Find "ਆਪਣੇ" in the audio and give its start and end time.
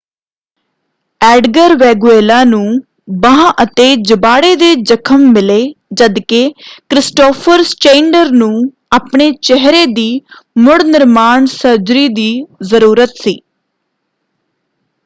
8.93-9.31